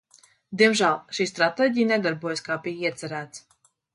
Diemžēl 0.61 0.95
šī 1.17 1.27
stratēģija 1.33 1.91
nedarbojās, 1.91 2.43
kā 2.47 2.57
bija 2.65 2.89
iecerēts. 2.89 3.45